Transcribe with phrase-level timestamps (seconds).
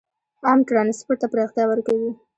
[0.45, 2.09] عام ټرانسپورټ ته پراختیا ورکوي.